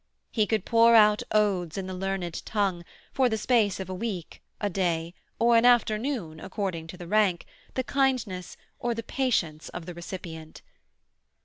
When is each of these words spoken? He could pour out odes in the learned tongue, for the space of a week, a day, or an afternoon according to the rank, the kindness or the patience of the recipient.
He 0.31 0.47
could 0.47 0.65
pour 0.65 0.95
out 0.95 1.21
odes 1.31 1.77
in 1.77 1.85
the 1.85 1.93
learned 1.93 2.43
tongue, 2.43 2.83
for 3.13 3.29
the 3.29 3.37
space 3.37 3.79
of 3.79 3.87
a 3.87 3.93
week, 3.93 4.41
a 4.59 4.67
day, 4.67 5.13
or 5.37 5.55
an 5.55 5.63
afternoon 5.63 6.39
according 6.39 6.87
to 6.87 6.97
the 6.97 7.05
rank, 7.05 7.45
the 7.75 7.83
kindness 7.83 8.57
or 8.79 8.95
the 8.95 9.03
patience 9.03 9.69
of 9.69 9.85
the 9.85 9.93
recipient. 9.93 10.63